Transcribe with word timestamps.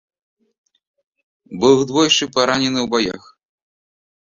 Быў 1.65 1.77
двойчы 1.91 2.25
паранены 2.39 2.79
ў 2.87 2.91
баях. 2.97 3.23